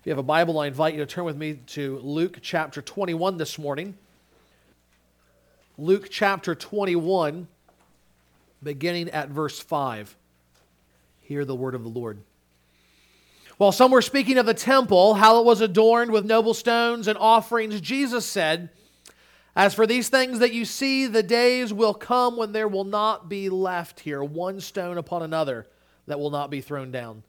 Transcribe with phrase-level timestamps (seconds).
[0.00, 2.80] If you have a Bible, I invite you to turn with me to Luke chapter
[2.80, 3.98] 21 this morning.
[5.76, 7.46] Luke chapter 21,
[8.62, 10.16] beginning at verse 5.
[11.20, 12.22] Hear the word of the Lord.
[13.58, 17.18] While some were speaking of the temple, how it was adorned with noble stones and
[17.18, 18.70] offerings, Jesus said,
[19.54, 23.28] As for these things that you see, the days will come when there will not
[23.28, 25.66] be left here one stone upon another
[26.06, 27.22] that will not be thrown down.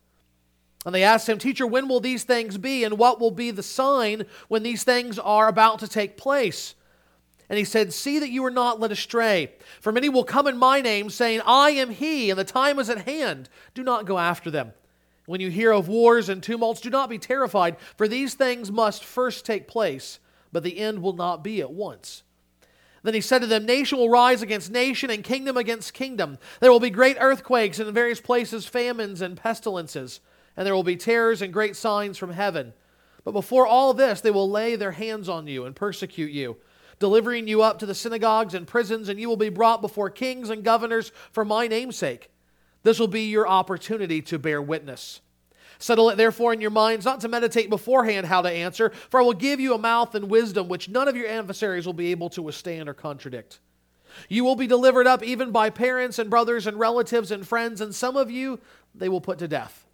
[0.85, 2.83] And they asked him, Teacher, when will these things be?
[2.83, 6.73] And what will be the sign when these things are about to take place?
[7.49, 9.51] And he said, See that you are not led astray.
[9.79, 12.89] For many will come in my name, saying, I am he, and the time is
[12.89, 13.49] at hand.
[13.73, 14.73] Do not go after them.
[15.27, 19.03] When you hear of wars and tumults, do not be terrified, for these things must
[19.03, 20.19] first take place,
[20.51, 22.23] but the end will not be at once.
[23.03, 26.39] Then he said to them, Nation will rise against nation, and kingdom against kingdom.
[26.59, 30.21] There will be great earthquakes, and in various places famines and pestilences
[30.61, 32.71] and there will be terrors and great signs from heaven.
[33.23, 36.57] But before all this, they will lay their hands on you and persecute you,
[36.99, 40.51] delivering you up to the synagogues and prisons, and you will be brought before kings
[40.51, 42.29] and governors for my name's sake.
[42.83, 45.21] This will be your opportunity to bear witness.
[45.79, 49.23] Settle it therefore in your minds not to meditate beforehand how to answer, for I
[49.23, 52.29] will give you a mouth and wisdom which none of your adversaries will be able
[52.29, 53.61] to withstand or contradict.
[54.29, 57.95] You will be delivered up even by parents and brothers and relatives and friends, and
[57.95, 58.59] some of you
[58.93, 59.87] they will put to death.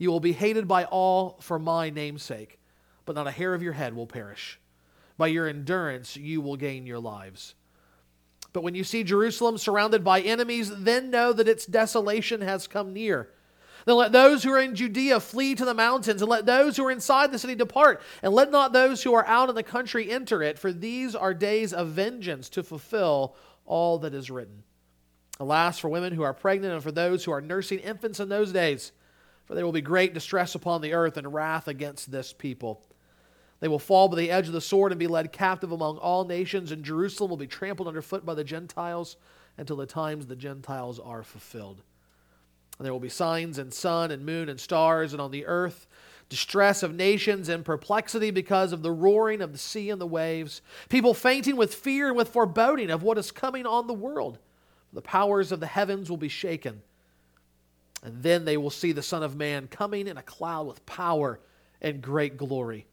[0.00, 2.58] You will be hated by all for my name's sake,
[3.04, 4.58] but not a hair of your head will perish.
[5.18, 7.54] By your endurance, you will gain your lives.
[8.54, 12.94] But when you see Jerusalem surrounded by enemies, then know that its desolation has come
[12.94, 13.28] near.
[13.84, 16.86] Then let those who are in Judea flee to the mountains, and let those who
[16.86, 20.10] are inside the city depart, and let not those who are out in the country
[20.10, 24.62] enter it, for these are days of vengeance to fulfill all that is written.
[25.38, 28.50] Alas, for women who are pregnant and for those who are nursing infants in those
[28.50, 28.92] days.
[29.50, 32.80] For there will be great distress upon the earth and wrath against this people.
[33.58, 36.24] They will fall by the edge of the sword and be led captive among all
[36.24, 39.16] nations, and Jerusalem will be trampled underfoot by the Gentiles
[39.58, 41.82] until the times the Gentiles are fulfilled.
[42.78, 45.88] And there will be signs and sun and moon and stars, and on the earth
[46.28, 50.62] distress of nations and perplexity because of the roaring of the sea and the waves,
[50.88, 54.38] people fainting with fear and with foreboding of what is coming on the world.
[54.92, 56.82] The powers of the heavens will be shaken.
[58.02, 61.40] And then they will see the Son of Man coming in a cloud with power
[61.80, 62.86] and great glory.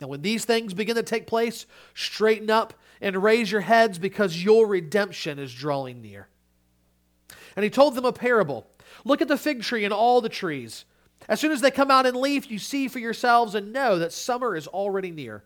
[0.00, 4.42] Now, when these things begin to take place, straighten up and raise your heads because
[4.42, 6.28] your redemption is drawing near.
[7.54, 8.66] And he told them a parable
[9.04, 10.84] Look at the fig tree and all the trees.
[11.28, 14.12] As soon as they come out in leaf, you see for yourselves and know that
[14.12, 15.44] summer is already near.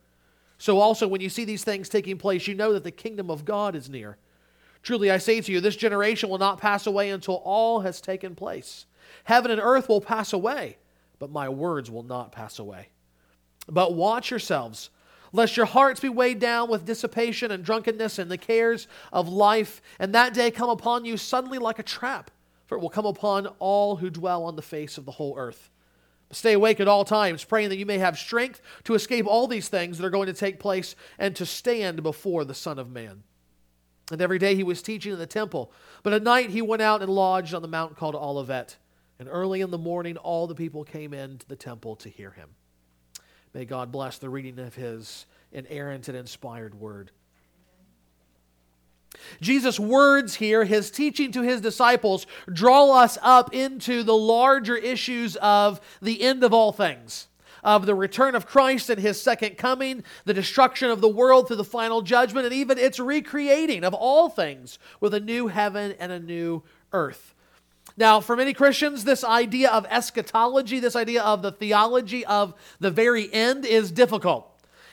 [0.58, 3.44] So, also, when you see these things taking place, you know that the kingdom of
[3.44, 4.18] God is near.
[4.82, 8.34] Truly, I say to you, this generation will not pass away until all has taken
[8.34, 8.86] place.
[9.24, 10.78] Heaven and earth will pass away,
[11.18, 12.88] but my words will not pass away.
[13.68, 14.90] But watch yourselves,
[15.32, 19.80] lest your hearts be weighed down with dissipation and drunkenness and the cares of life,
[19.98, 22.30] and that day come upon you suddenly like a trap,
[22.66, 25.70] for it will come upon all who dwell on the face of the whole earth.
[26.32, 29.68] Stay awake at all times, praying that you may have strength to escape all these
[29.68, 33.24] things that are going to take place and to stand before the Son of Man.
[34.12, 35.72] And every day he was teaching in the temple,
[36.02, 38.76] but at night he went out and lodged on the mountain called Olivet.
[39.20, 42.48] And early in the morning, all the people came into the temple to hear him.
[43.52, 47.10] May God bless the reading of his inerrant and inspired word.
[49.42, 55.36] Jesus' words here, his teaching to his disciples, draw us up into the larger issues
[55.36, 57.28] of the end of all things,
[57.62, 61.56] of the return of Christ and his second coming, the destruction of the world through
[61.56, 66.10] the final judgment, and even its recreating of all things with a new heaven and
[66.10, 66.62] a new
[66.94, 67.34] earth.
[67.96, 72.90] Now, for many Christians, this idea of eschatology, this idea of the theology of the
[72.90, 74.49] very end, is difficult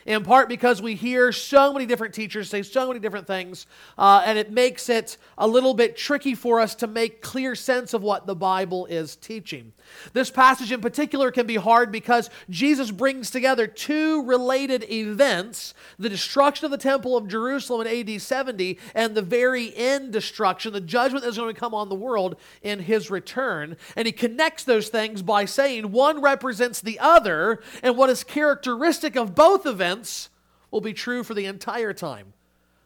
[0.08, 4.24] in part because we hear so many different teachers say so many different things, uh,
[4.26, 8.02] and it makes it a little bit tricky for us to make clear sense of
[8.02, 9.74] what the Bible is teaching.
[10.14, 16.10] This passage in particular can be hard because Jesus brings together two related events the
[16.10, 20.80] destruction of the Temple of Jerusalem in AD 70 and the very end destruction, the
[20.80, 23.76] judgment that is going to come on the world in his return.
[23.98, 29.18] And he connects those things by saying one represents the other, and what is characteristic
[29.18, 30.30] of both events events
[30.70, 32.34] will be true for the entire time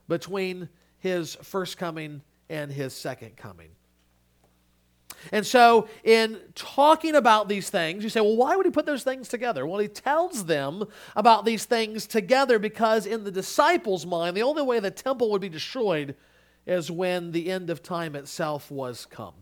[0.07, 0.69] between
[0.99, 3.69] his first coming and his second coming.
[5.31, 9.03] And so, in talking about these things, you say, well, why would he put those
[9.03, 9.67] things together?
[9.67, 10.85] Well, he tells them
[11.15, 15.41] about these things together because, in the disciples' mind, the only way the temple would
[15.41, 16.15] be destroyed
[16.65, 19.33] is when the end of time itself was come.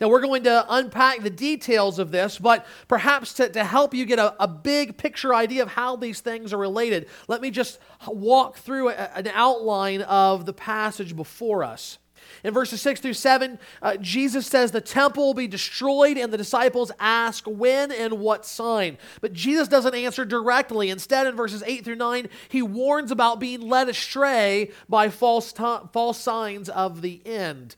[0.00, 4.04] Now, we're going to unpack the details of this, but perhaps to, to help you
[4.04, 7.78] get a, a big picture idea of how these things are related, let me just
[8.06, 11.98] walk through a, an outline of the passage before us.
[12.42, 16.38] In verses 6 through 7, uh, Jesus says the temple will be destroyed, and the
[16.38, 18.98] disciples ask when and what sign.
[19.20, 20.90] But Jesus doesn't answer directly.
[20.90, 25.76] Instead, in verses 8 through 9, he warns about being led astray by false, t-
[25.92, 27.76] false signs of the end.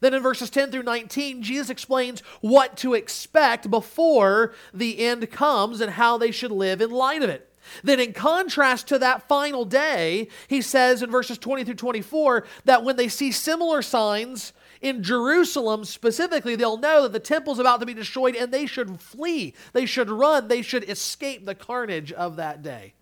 [0.00, 5.80] Then in verses 10 through 19, Jesus explains what to expect before the end comes
[5.80, 7.46] and how they should live in light of it.
[7.84, 12.84] Then, in contrast to that final day, he says in verses 20 through 24 that
[12.84, 17.86] when they see similar signs in Jerusalem specifically, they'll know that the temple's about to
[17.86, 19.54] be destroyed and they should flee.
[19.72, 20.48] They should run.
[20.48, 22.94] They should escape the carnage of that day.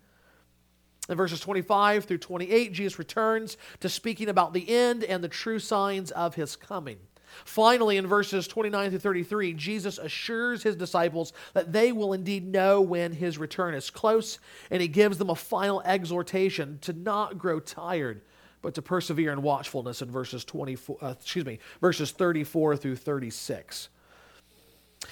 [1.09, 5.59] In verses 25 through 28, Jesus returns to speaking about the end and the true
[5.59, 6.99] signs of his coming.
[7.45, 12.81] Finally, in verses 29 through 33, Jesus assures his disciples that they will indeed know
[12.81, 14.39] when his return is close,
[14.69, 18.21] and he gives them a final exhortation to not grow tired,
[18.61, 23.89] but to persevere in watchfulness in verses 24, uh, excuse me, verses 34 through 36.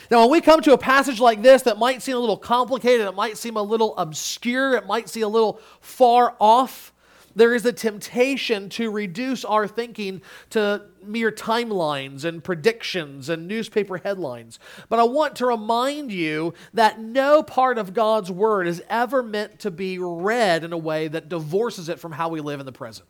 [0.09, 3.07] Now, when we come to a passage like this that might seem a little complicated,
[3.07, 6.93] it might seem a little obscure, it might seem a little far off,
[7.37, 13.97] there is a temptation to reduce our thinking to mere timelines and predictions and newspaper
[13.99, 14.57] headlines.
[14.89, 19.59] But I want to remind you that no part of God's Word is ever meant
[19.59, 22.71] to be read in a way that divorces it from how we live in the
[22.71, 23.07] present.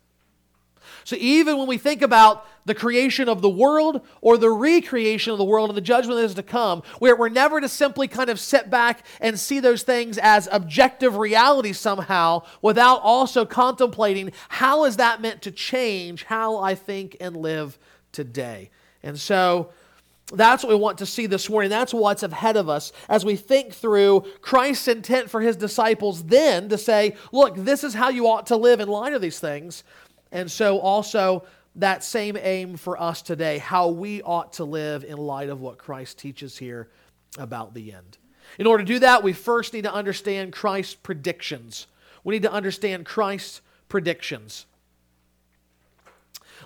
[1.04, 5.38] So even when we think about the creation of the world or the recreation of
[5.38, 8.30] the world and the judgment that is to come, we're, we're never to simply kind
[8.30, 14.84] of sit back and see those things as objective reality somehow without also contemplating how
[14.84, 17.78] is that meant to change how I think and live
[18.12, 18.70] today.
[19.02, 19.70] And so
[20.32, 21.70] that's what we want to see this morning.
[21.70, 26.68] That's what's ahead of us as we think through Christ's intent for his disciples then
[26.68, 29.84] to say, look, this is how you ought to live in light of these things.
[30.32, 31.44] And so, also,
[31.76, 35.78] that same aim for us today, how we ought to live in light of what
[35.78, 36.88] Christ teaches here
[37.38, 38.18] about the end.
[38.58, 41.86] In order to do that, we first need to understand Christ's predictions.
[42.24, 44.66] We need to understand Christ's predictions.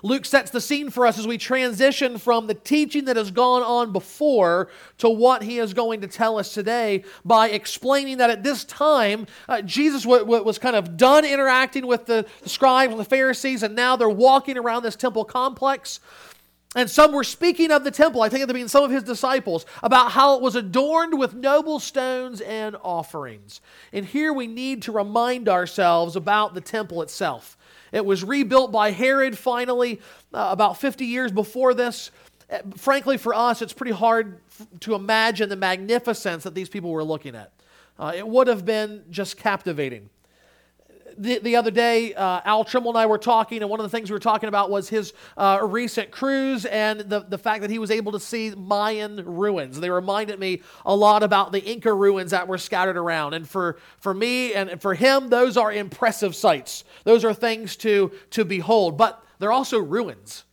[0.03, 3.63] Luke sets the scene for us as we transition from the teaching that has gone
[3.63, 8.43] on before to what he is going to tell us today by explaining that at
[8.43, 12.99] this time, uh, Jesus w- w- was kind of done interacting with the, scribes and
[12.99, 16.01] the Pharisees, and now they're walking around this temple complex.
[16.75, 19.65] And some were speaking of the temple, I think it being some of his disciples,
[19.83, 23.61] about how it was adorned with noble stones and offerings.
[23.93, 27.57] And here we need to remind ourselves about the temple itself.
[27.93, 30.01] It was rebuilt by Herod finally
[30.33, 32.11] uh, about 50 years before this.
[32.51, 36.89] Uh, frankly, for us, it's pretty hard f- to imagine the magnificence that these people
[36.89, 37.53] were looking at.
[37.97, 40.09] Uh, it would have been just captivating
[41.17, 43.95] the, the other day, uh, Al Trimble and I were talking, and one of the
[43.95, 47.69] things we were talking about was his uh, recent cruise and the, the fact that
[47.69, 49.79] he was able to see Mayan ruins.
[49.79, 53.33] They reminded me a lot about the Inca ruins that were scattered around.
[53.33, 56.83] And for, for me and for him, those are impressive sights.
[57.03, 60.43] Those are things to, to behold, but they're also ruins.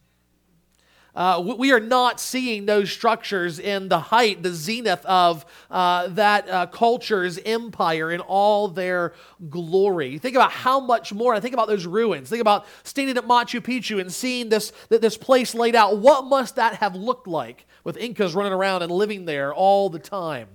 [1.15, 6.49] Uh, we are not seeing those structures in the height, the zenith of uh, that
[6.49, 9.12] uh, culture's empire in all their
[9.49, 10.19] glory.
[10.19, 11.35] Think about how much more.
[11.35, 12.29] I think about those ruins.
[12.29, 15.99] Think about standing at Machu Picchu and seeing this, this place laid out.
[15.99, 19.99] What must that have looked like with Incas running around and living there all the
[19.99, 20.49] time?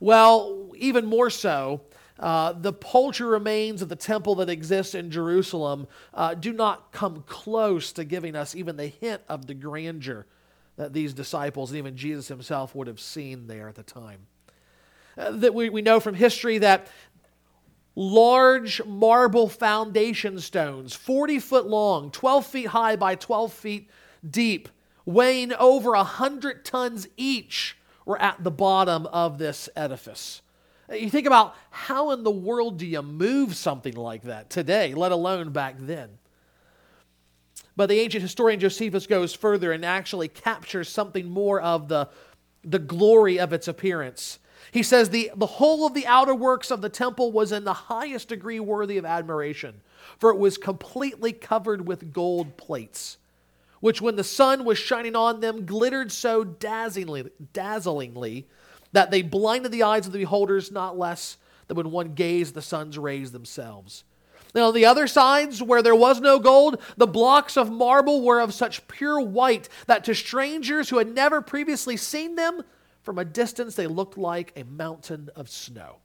[0.00, 1.82] Well, even more so,
[2.18, 7.24] uh, the paltry remains of the temple that exists in Jerusalem uh, do not come
[7.26, 10.26] close to giving us even the hint of the grandeur
[10.76, 14.26] that these disciples and even Jesus himself would have seen there at the time.
[15.16, 16.88] Uh, that we, we know from history that
[17.96, 23.90] large marble foundation stones, 40 foot long, 12 feet high by 12 feet
[24.28, 24.68] deep,
[25.04, 30.42] weighing over 100 tons each, were at the bottom of this edifice.
[30.92, 35.12] You think about how in the world do you move something like that today, let
[35.12, 36.10] alone back then?
[37.76, 42.08] But the ancient historian Josephus goes further and actually captures something more of the,
[42.62, 44.38] the glory of its appearance.
[44.70, 47.72] He says the, the whole of the outer works of the temple was in the
[47.72, 49.80] highest degree worthy of admiration,
[50.18, 53.18] for it was completely covered with gold plates,
[53.80, 58.46] which when the sun was shining on them glittered so dazzlingly, dazzlingly
[58.94, 61.36] that they blinded the eyes of the beholders not less
[61.66, 64.04] than when one gazed the sun's rays themselves.
[64.54, 68.40] Now, on the other sides, where there was no gold, the blocks of marble were
[68.40, 72.62] of such pure white that to strangers who had never previously seen them,
[73.02, 75.96] from a distance they looked like a mountain of snow.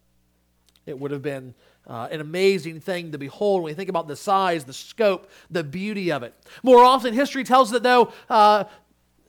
[0.87, 1.53] It would have been
[1.85, 5.63] uh, an amazing thing to behold when you think about the size, the scope, the
[5.63, 6.33] beauty of it.
[6.63, 8.63] More often, history tells us that though uh,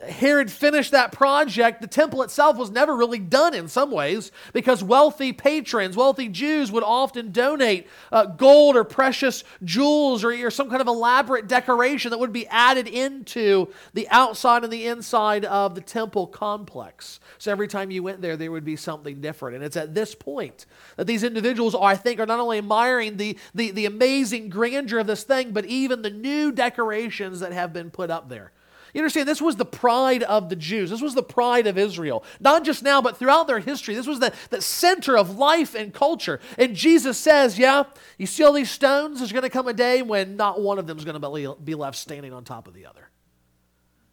[0.00, 4.82] Herod finished that project, the temple itself was never really done in some ways because
[4.82, 10.70] wealthy patrons, wealthy Jews would often donate uh, gold or precious jewels or, or, some
[10.70, 15.74] kind of elaborate decoration that would be added into the outside and the inside of
[15.74, 17.20] the temple complex.
[17.36, 19.56] So every time you went there, there would be something different.
[19.56, 20.64] And it's at this point
[20.96, 25.00] that these individuals, are, I think, are not only admiring the, the, the amazing grandeur
[25.00, 28.52] of this thing, but even the new decorations that have been put up there.
[28.92, 30.90] You understand, this was the pride of the Jews.
[30.90, 32.24] This was the pride of Israel.
[32.40, 33.94] Not just now, but throughout their history.
[33.94, 36.40] This was the, the center of life and culture.
[36.58, 37.84] And Jesus says, Yeah,
[38.18, 39.18] you see all these stones?
[39.18, 41.74] There's going to come a day when not one of them is going to be
[41.74, 43.08] left standing on top of the other.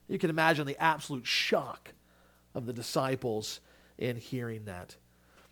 [0.08, 1.94] You can imagine the absolute shock
[2.54, 3.60] of the disciples
[3.98, 4.96] in hearing that.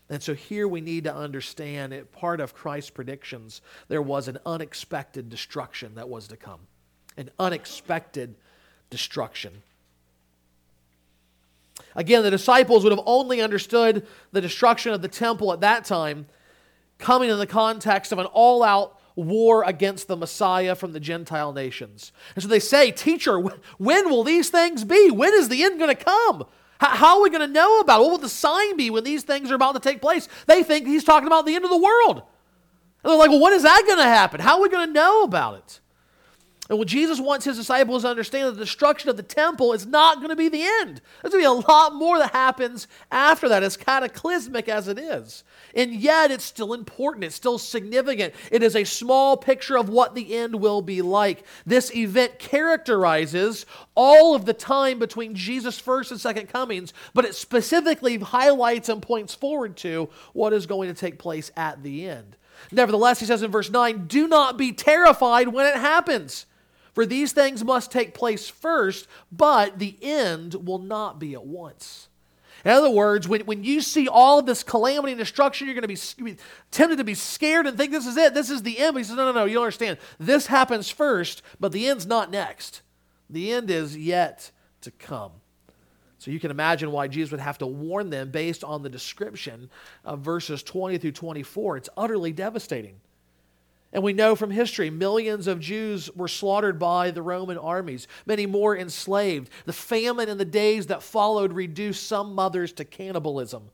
[0.09, 4.37] And so here we need to understand it, part of Christ's predictions, there was an
[4.45, 6.61] unexpected destruction that was to come.
[7.17, 8.35] An unexpected
[8.95, 9.61] destruction.
[11.95, 16.27] Again, the disciples would have only understood the destruction of the temple at that time
[16.97, 21.51] coming in the context of an all out war against the Messiah from the Gentile
[21.51, 22.13] nations.
[22.35, 23.37] And so they say, Teacher,
[23.77, 25.11] when will these things be?
[25.11, 26.45] When is the end going to come?
[26.79, 28.03] How are we going to know about it?
[28.03, 30.29] What will the sign be when these things are about to take place?
[30.47, 32.23] They think he's talking about the end of the world.
[33.03, 34.39] And they're like, well, when is that going to happen?
[34.39, 35.79] How are we going to know about it?
[36.67, 40.17] And what Jesus wants his disciples to understand the destruction of the temple is not
[40.17, 40.99] going to be the end.
[41.21, 44.97] There's going to be a lot more that happens after that, as cataclysmic as it
[44.97, 45.43] is.
[45.75, 47.23] And yet, it's still important.
[47.23, 48.33] It's still significant.
[48.51, 51.45] It is a small picture of what the end will be like.
[51.67, 57.35] This event characterizes all of the time between Jesus' first and second comings, but it
[57.35, 62.37] specifically highlights and points forward to what is going to take place at the end.
[62.71, 66.47] Nevertheless, he says in verse 9, do not be terrified when it happens
[66.95, 72.07] for these things must take place first, but the end will not be at once.
[72.63, 75.95] In other words, when, when you see all of this calamity and destruction, you're going
[75.95, 76.37] to be
[76.71, 78.33] tempted to be scared and think this is it.
[78.33, 78.93] This is the end.
[78.93, 79.99] But he says, no, no, no, you don't understand.
[80.19, 82.81] This happens first, but the end's not next.
[83.29, 84.49] The end is yet
[84.81, 85.31] to come.
[86.17, 89.69] So you can imagine why Jesus would have to warn them based on the description
[90.03, 91.77] of verses 20 through 24.
[91.77, 92.95] It's utterly devastating.
[93.93, 98.45] And we know from history, millions of Jews were slaughtered by the Roman armies, many
[98.45, 99.49] more enslaved.
[99.65, 103.69] The famine in the days that followed reduced some mothers to cannibalism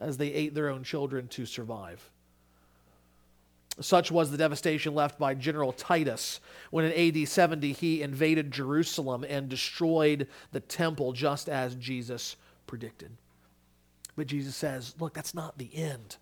[0.00, 2.10] as they ate their own children to survive.
[3.80, 9.24] Such was the devastation left by General Titus when in AD 70 he invaded Jerusalem
[9.28, 13.10] and destroyed the temple just as Jesus predicted.
[14.16, 16.16] But Jesus says, look, that's not the end.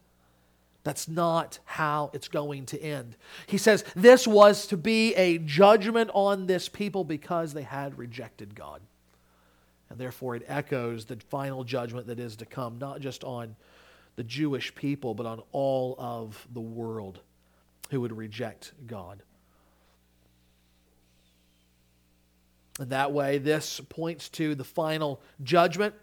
[0.85, 3.17] That's not how it's going to end.
[3.47, 8.55] He says this was to be a judgment on this people because they had rejected
[8.55, 8.83] God.
[9.88, 13.57] And therefore, it echoes the final judgment that is to come, not just on
[14.17, 17.21] the Jewish people, but on all of the world
[17.91, 19.23] who would reject God.
[22.79, 25.95] And that way, this points to the final judgment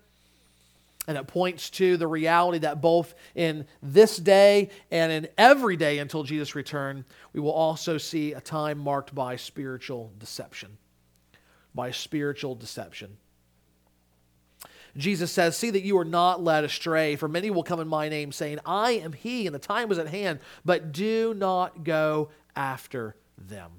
[1.08, 5.98] and it points to the reality that both in this day and in every day
[5.98, 10.77] until Jesus' return, we will also see a time marked by spiritual deception.
[11.74, 13.17] By spiritual deception.
[14.98, 18.10] Jesus says, See that you are not led astray, for many will come in my
[18.10, 22.29] name, saying, I am he, and the time is at hand, but do not go
[22.55, 23.72] after them.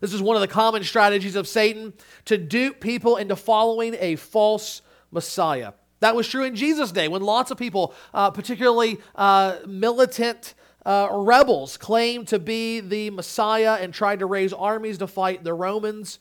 [0.00, 1.94] This is one of the common strategies of Satan
[2.26, 5.72] to dupe people into following a false Messiah.
[6.00, 11.08] That was true in Jesus' day when lots of people, uh, particularly uh, militant uh,
[11.10, 16.18] rebels, claimed to be the Messiah and tried to raise armies to fight the Romans.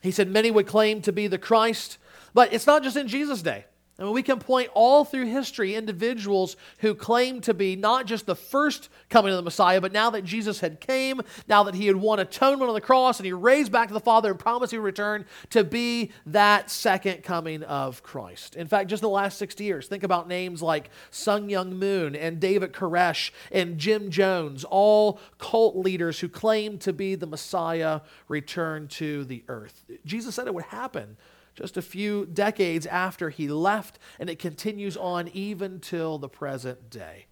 [0.00, 1.98] He said many would claim to be the Christ,
[2.32, 3.64] but it's not just in Jesus' day.
[4.04, 8.36] Mean, we can point all through history individuals who claim to be not just the
[8.36, 11.96] first coming of the Messiah, but now that Jesus had came, now that he had
[11.96, 14.78] won atonement on the cross and he raised back to the Father and promised he
[14.78, 18.54] would return to be that second coming of Christ.
[18.54, 22.14] In fact, just in the last 60 years, think about names like Sun Myung Moon
[22.14, 28.02] and David Koresh and Jim Jones, all cult leaders who claim to be the Messiah
[28.28, 29.84] returned to the earth.
[30.04, 31.16] Jesus said it would happen
[31.58, 36.88] just a few decades after he left, and it continues on even till the present
[36.88, 37.26] day.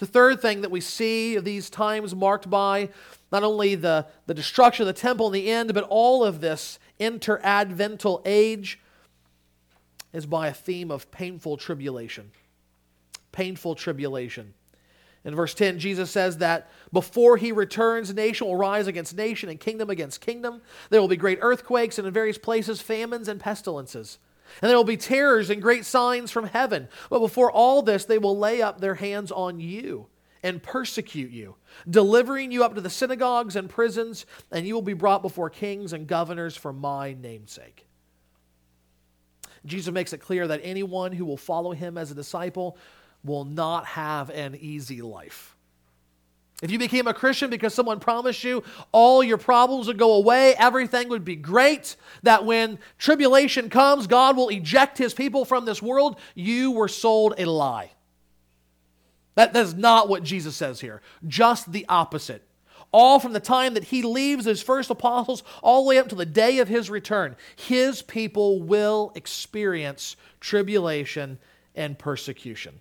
[0.00, 2.88] The third thing that we see of these times marked by
[3.30, 6.80] not only the, the destruction of the temple in the end, but all of this
[6.98, 8.80] interadvental age
[10.12, 12.32] is by a theme of painful tribulation.
[13.30, 14.54] Painful tribulation.
[15.26, 19.58] In verse 10, Jesus says that before he returns, nation will rise against nation and
[19.58, 20.62] kingdom against kingdom.
[20.88, 24.20] There will be great earthquakes and in various places famines and pestilences.
[24.62, 26.88] And there will be terrors and great signs from heaven.
[27.10, 30.06] But before all this, they will lay up their hands on you
[30.44, 31.56] and persecute you,
[31.90, 35.92] delivering you up to the synagogues and prisons, and you will be brought before kings
[35.92, 37.84] and governors for my name'sake.
[39.64, 42.78] Jesus makes it clear that anyone who will follow him as a disciple
[43.26, 45.56] will not have an easy life.
[46.62, 50.54] If you became a Christian because someone promised you all your problems would go away,
[50.54, 55.82] everything would be great, that when tribulation comes, God will eject his people from this
[55.82, 57.90] world, you were sold a lie.
[59.34, 61.02] That, that is not what Jesus says here.
[61.26, 62.42] Just the opposite.
[62.90, 66.14] All from the time that he leaves his first apostles all the way up to
[66.14, 71.38] the day of his return, his people will experience tribulation
[71.74, 72.80] and persecution.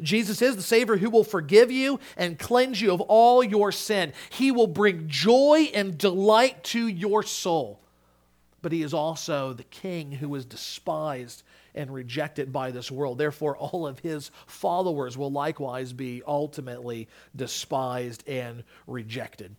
[0.00, 4.12] Jesus is the Savior who will forgive you and cleanse you of all your sin.
[4.30, 7.80] He will bring joy and delight to your soul.
[8.62, 11.42] But He is also the King who is despised
[11.74, 13.18] and rejected by this world.
[13.18, 19.56] Therefore, all of His followers will likewise be ultimately despised and rejected.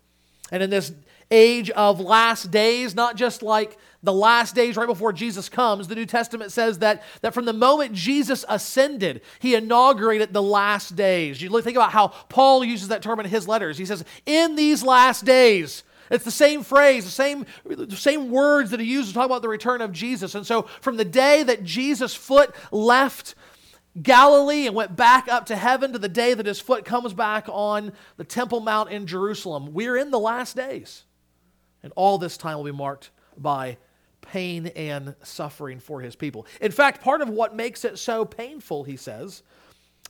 [0.51, 0.91] And in this
[1.33, 5.95] age of last days, not just like the last days right before Jesus comes, the
[5.95, 11.41] New Testament says that, that from the moment Jesus ascended, he inaugurated the last days.
[11.41, 13.77] You think about how Paul uses that term in his letters.
[13.77, 18.69] He says, In these last days, it's the same phrase, the same, the same words
[18.71, 20.35] that he uses to talk about the return of Jesus.
[20.35, 23.35] And so, from the day that Jesus' foot left
[24.01, 27.45] Galilee and went back up to heaven to the day that his foot comes back
[27.47, 29.73] on the Temple Mount in Jerusalem.
[29.73, 31.03] We're in the last days.
[31.83, 33.77] And all this time will be marked by
[34.21, 36.47] pain and suffering for his people.
[36.61, 39.43] In fact, part of what makes it so painful, he says,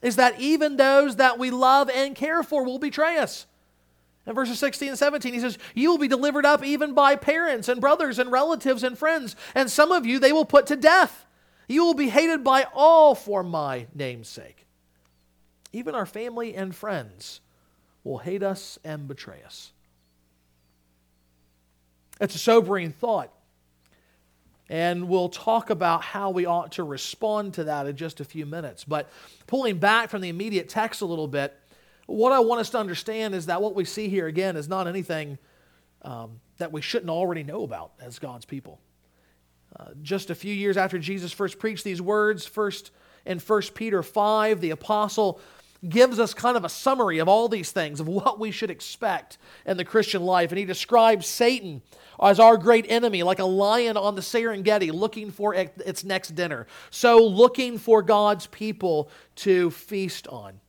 [0.01, 3.47] is that even those that we love and care for will betray us.
[4.25, 7.67] In verses 16 and 17, he says, You will be delivered up even by parents
[7.67, 11.25] and brothers and relatives and friends, and some of you they will put to death.
[11.67, 14.65] You will be hated by all for my name's sake.
[15.71, 17.41] Even our family and friends
[18.03, 19.71] will hate us and betray us.
[22.23, 23.33] It's a sobering thought.
[24.69, 28.45] And we'll talk about how we ought to respond to that in just a few
[28.45, 28.85] minutes.
[28.85, 29.09] But
[29.45, 31.53] pulling back from the immediate text a little bit,
[32.05, 34.87] what I want us to understand is that what we see here again is not
[34.87, 35.37] anything
[36.03, 38.79] um, that we shouldn't already know about as God's people.
[39.77, 42.91] Uh, just a few years after Jesus first preached these words, first
[43.25, 45.41] in 1 Peter 5, the apostle
[45.87, 49.37] gives us kind of a summary of all these things, of what we should expect
[49.65, 50.51] in the Christian life.
[50.51, 51.81] And he describes Satan
[52.21, 56.67] as our great enemy, like a lion on the Serengeti looking for its next dinner.
[56.89, 60.59] So, looking for God's people to feast on.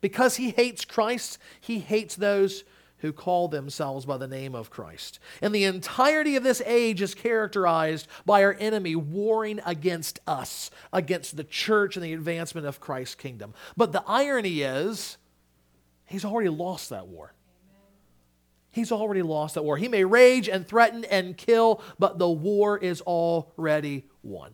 [0.00, 2.64] Because he hates Christ, he hates those
[3.02, 5.18] who call themselves by the name of Christ.
[5.42, 11.36] And the entirety of this age is characterized by our enemy warring against us, against
[11.36, 13.54] the church and the advancement of Christ's kingdom.
[13.76, 15.18] But the irony is,
[16.06, 17.34] he's already lost that war.
[18.70, 19.76] He's already lost that war.
[19.76, 24.52] He may rage and threaten and kill, but the war is already won.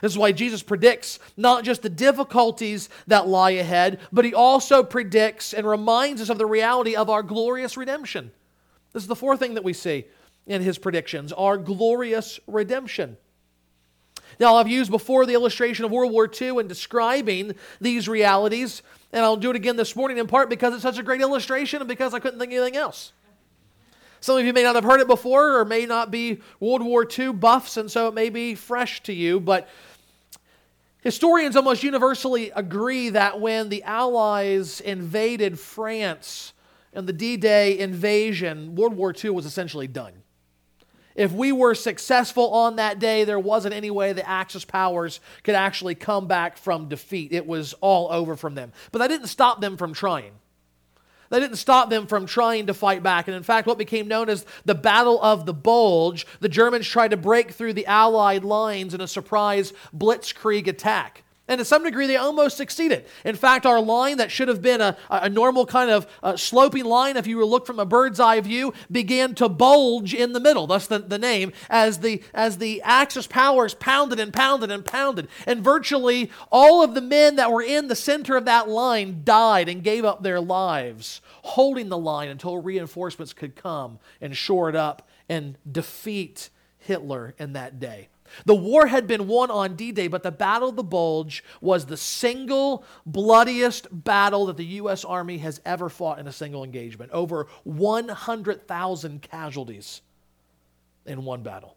[0.00, 4.82] This is why Jesus predicts not just the difficulties that lie ahead, but he also
[4.82, 8.30] predicts and reminds us of the reality of our glorious redemption.
[8.92, 10.06] This is the fourth thing that we see
[10.46, 13.16] in his predictions our glorious redemption.
[14.40, 19.24] Now, I've used before the illustration of World War II in describing these realities, and
[19.24, 21.88] I'll do it again this morning in part because it's such a great illustration and
[21.88, 23.12] because I couldn't think of anything else.
[24.24, 27.06] Some of you may not have heard it before or may not be World War
[27.06, 29.68] II buffs, and so it may be fresh to you, but
[31.02, 36.54] historians almost universally agree that when the Allies invaded France
[36.94, 40.14] in the D Day invasion, World War II was essentially done.
[41.14, 45.54] If we were successful on that day, there wasn't any way the Axis powers could
[45.54, 47.30] actually come back from defeat.
[47.30, 48.72] It was all over from them.
[48.90, 50.32] But that didn't stop them from trying.
[51.30, 53.28] That didn't stop them from trying to fight back.
[53.28, 57.12] And in fact, what became known as the Battle of the Bulge, the Germans tried
[57.12, 61.24] to break through the Allied lines in a surprise blitzkrieg attack.
[61.46, 63.04] And to some degree, they almost succeeded.
[63.22, 66.86] In fact, our line that should have been a, a normal kind of uh, sloping
[66.86, 70.66] line, if you were from a bird's eye view, began to bulge in the middle.
[70.66, 75.28] Thus the, the name, as the, as the Axis powers pounded and pounded and pounded.
[75.46, 79.68] And virtually all of the men that were in the center of that line died
[79.68, 84.76] and gave up their lives, holding the line until reinforcements could come and shore it
[84.76, 88.08] up and defeat Hitler in that day.
[88.44, 91.86] The war had been won on D Day, but the Battle of the Bulge was
[91.86, 95.04] the single bloodiest battle that the U.S.
[95.04, 97.12] Army has ever fought in a single engagement.
[97.12, 100.02] Over 100,000 casualties
[101.06, 101.76] in one battle.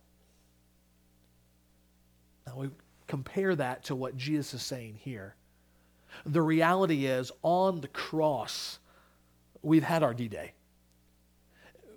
[2.45, 2.69] Now we
[3.07, 5.35] compare that to what Jesus is saying here.
[6.25, 8.79] The reality is, on the cross,
[9.61, 10.53] we've had our D Day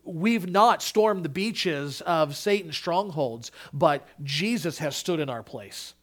[0.04, 5.94] we've not stormed the beaches of Satan's strongholds, but Jesus has stood in our place.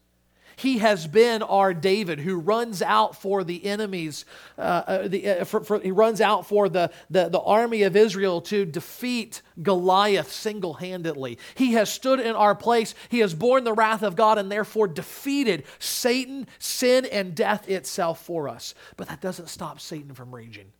[0.57, 4.25] He has been our David who runs out for the enemies.
[4.57, 7.95] Uh, uh, the, uh, for, for, he runs out for the, the, the army of
[7.95, 11.37] Israel to defeat Goliath single handedly.
[11.53, 12.95] He has stood in our place.
[13.09, 18.25] He has borne the wrath of God and therefore defeated Satan, sin, and death itself
[18.25, 18.73] for us.
[18.97, 20.71] But that doesn't stop Satan from raging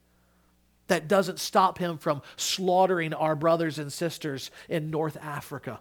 [0.87, 5.79] that doesn't stop him from slaughtering our brothers and sisters in North Africa.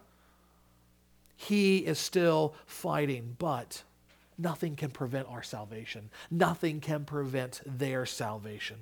[1.35, 3.83] He is still fighting, but
[4.37, 6.09] nothing can prevent our salvation.
[6.31, 8.77] Nothing can prevent their salvation.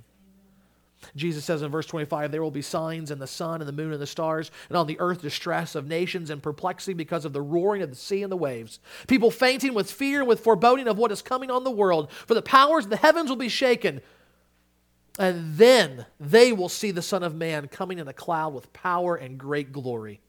[1.16, 3.92] Jesus says in verse 25, There will be signs in the sun and the moon
[3.92, 7.42] and the stars, and on the earth distress of nations and perplexity because of the
[7.42, 8.80] roaring of the sea and the waves.
[9.08, 12.10] People fainting with fear and with foreboding of what is coming on the world.
[12.26, 14.02] For the powers of the heavens will be shaken.
[15.18, 19.16] And then they will see the Son of Man coming in a cloud with power
[19.16, 20.20] and great glory.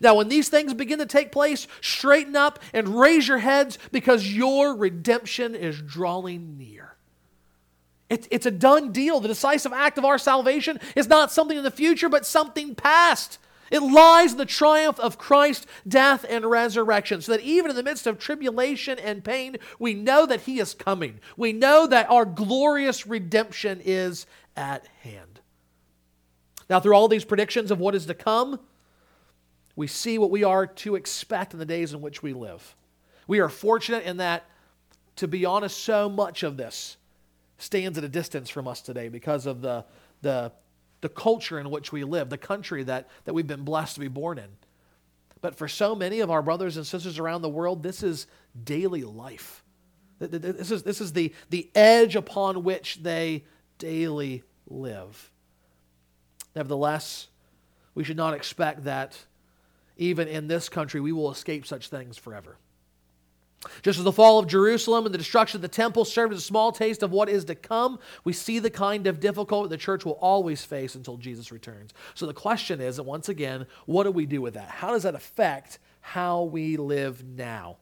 [0.00, 4.32] Now, when these things begin to take place, straighten up and raise your heads because
[4.32, 6.96] your redemption is drawing near.
[8.08, 9.20] It, it's a done deal.
[9.20, 13.38] The decisive act of our salvation is not something in the future, but something past.
[13.70, 17.82] It lies in the triumph of Christ's death and resurrection, so that even in the
[17.82, 21.20] midst of tribulation and pain, we know that He is coming.
[21.36, 25.40] We know that our glorious redemption is at hand.
[26.68, 28.60] Now, through all these predictions of what is to come,
[29.76, 32.76] we see what we are to expect in the days in which we live.
[33.26, 34.44] We are fortunate in that,
[35.16, 36.96] to be honest, so much of this
[37.58, 39.84] stands at a distance from us today because of the,
[40.22, 40.52] the
[41.04, 44.08] the culture in which we live, the country that, that we've been blessed to be
[44.08, 44.48] born in.
[45.42, 48.26] But for so many of our brothers and sisters around the world, this is
[48.64, 49.62] daily life.
[50.18, 53.44] This is, this is the, the edge upon which they
[53.76, 55.30] daily live.
[56.56, 57.28] Nevertheless,
[57.94, 59.26] we should not expect that
[59.98, 62.56] even in this country we will escape such things forever.
[63.82, 66.42] Just as the fall of Jerusalem and the destruction of the temple served as a
[66.42, 70.04] small taste of what is to come, we see the kind of difficulty the church
[70.04, 71.92] will always face until Jesus returns.
[72.14, 74.68] So the question is, and once again, what do we do with that?
[74.68, 77.76] How does that affect how we live now?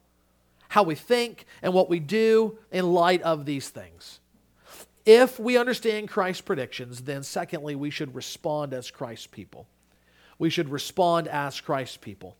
[0.69, 4.19] How we think and what we do in light of these things.
[5.05, 9.67] If we understand Christ's predictions, then secondly, we should respond as Christ's people.
[10.39, 12.37] We should respond as Christ's people.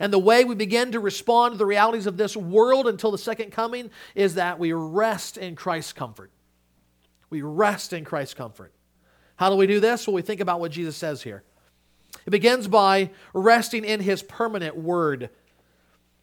[0.00, 3.18] And the way we begin to respond to the realities of this world until the
[3.18, 6.30] second coming is that we rest in Christ's comfort.
[7.30, 8.72] We rest in Christ's comfort.
[9.36, 10.06] How do we do this?
[10.06, 11.42] Well, we think about what Jesus says here.
[12.24, 15.30] It begins by resting in his permanent word.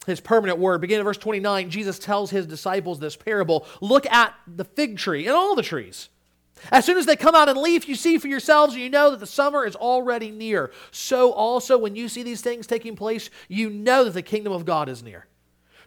[0.06, 0.82] His permanent word.
[0.82, 5.28] Beginning in verse 29, Jesus tells his disciples this parable Look at the fig tree
[5.28, 6.10] and all the trees.
[6.72, 9.12] As soon as they come out in leaf, you see for yourselves, and you know
[9.12, 10.72] that the summer is already near.
[10.92, 14.66] So also, when you see these things taking place, you know that the kingdom of
[14.66, 15.28] God is near.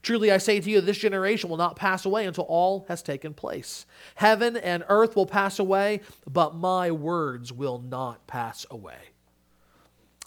[0.02, 3.34] Truly, I say to you, this generation will not pass away until all has taken
[3.34, 3.86] place.
[4.14, 6.00] Heaven and earth will pass away,
[6.30, 9.15] but my words will not pass away.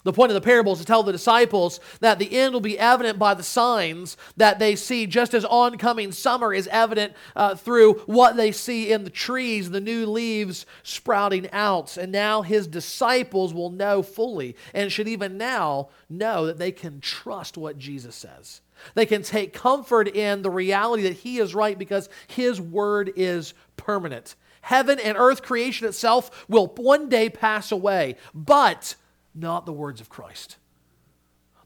[0.02, 2.78] The point of the parable is to tell the disciples that the end will be
[2.78, 7.94] evident by the signs that they see, just as oncoming summer is evident uh, through
[8.06, 11.96] what they see in the trees, the new leaves sprouting out.
[11.96, 17.00] And now his disciples will know fully, and should even now know that they can
[17.00, 18.62] trust what Jesus says.
[18.94, 23.52] They can take comfort in the reality that he is right because his word is
[23.76, 24.34] permanent.
[24.62, 28.94] Heaven and earth creation itself will one day pass away, but
[29.40, 30.56] not the words of Christ.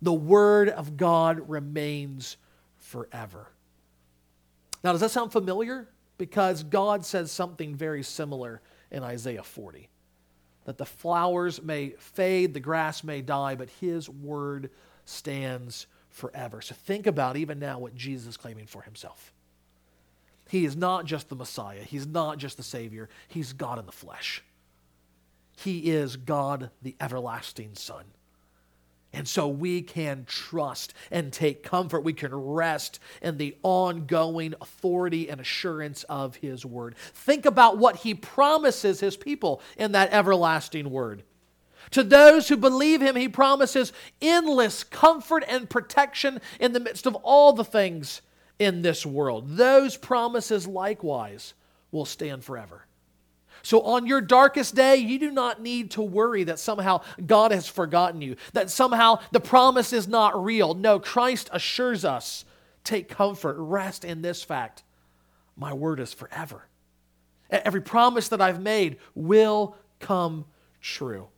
[0.00, 2.36] The Word of God remains
[2.76, 3.48] forever.
[4.82, 5.88] Now, does that sound familiar?
[6.18, 8.60] Because God says something very similar
[8.90, 9.88] in Isaiah 40
[10.64, 14.70] that the flowers may fade, the grass may die, but His Word
[15.04, 16.60] stands forever.
[16.60, 19.32] So think about even now what Jesus is claiming for Himself.
[20.48, 23.92] He is not just the Messiah, He's not just the Savior, He's God in the
[23.92, 24.42] flesh.
[25.56, 28.04] He is God, the everlasting Son.
[29.12, 32.02] And so we can trust and take comfort.
[32.02, 36.96] We can rest in the ongoing authority and assurance of His Word.
[36.96, 41.22] Think about what He promises His people in that everlasting Word.
[41.92, 47.14] To those who believe Him, He promises endless comfort and protection in the midst of
[47.16, 48.20] all the things
[48.58, 49.56] in this world.
[49.56, 51.54] Those promises likewise
[51.92, 52.86] will stand forever.
[53.64, 57.66] So, on your darkest day, you do not need to worry that somehow God has
[57.66, 60.74] forgotten you, that somehow the promise is not real.
[60.74, 62.44] No, Christ assures us
[62.84, 64.84] take comfort, rest in this fact
[65.56, 66.66] my word is forever.
[67.48, 70.44] Every promise that I've made will come
[70.82, 71.28] true.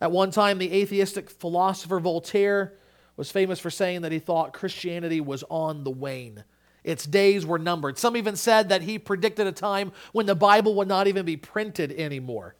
[0.00, 2.74] At one time, the atheistic philosopher Voltaire
[3.16, 6.42] was famous for saying that he thought Christianity was on the wane.
[6.84, 7.98] Its days were numbered.
[7.98, 11.36] Some even said that he predicted a time when the Bible would not even be
[11.36, 12.54] printed anymore.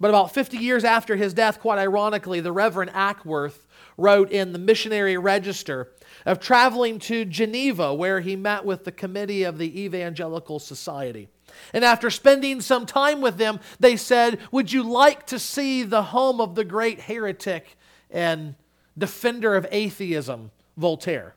[0.00, 3.66] But about 50 years after his death, quite ironically, the Reverend Ackworth
[3.98, 5.92] wrote in the Missionary Register
[6.24, 11.28] of traveling to Geneva, where he met with the committee of the Evangelical Society.
[11.74, 16.04] And after spending some time with them, they said, Would you like to see the
[16.04, 17.76] home of the great heretic
[18.10, 18.54] and
[18.96, 21.34] defender of atheism, Voltaire?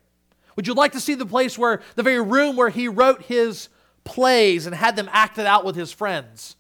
[0.56, 3.70] Would you like to see the place where, the very room where he wrote his
[4.04, 6.56] plays and had them acted out with his friends?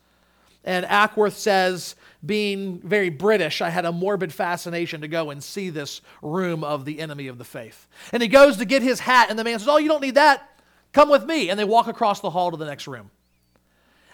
[0.64, 5.70] And Ackworth says, being very British, I had a morbid fascination to go and see
[5.70, 7.88] this room of the enemy of the faith.
[8.14, 10.16] And he goes to get his hat, and the man says, Oh, you don't need
[10.16, 10.50] that.
[10.94, 11.50] Come with me.
[11.50, 13.12] And they walk across the hall to the next room.